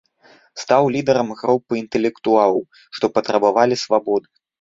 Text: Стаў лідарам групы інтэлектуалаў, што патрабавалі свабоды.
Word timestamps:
Стаў 0.61 0.83
лідарам 0.95 1.29
групы 1.41 1.73
інтэлектуалаў, 1.81 2.57
што 2.99 3.05
патрабавалі 3.19 3.79
свабоды. 3.83 4.27